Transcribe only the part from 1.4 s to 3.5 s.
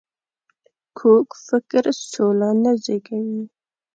فکر سوله نه زېږوي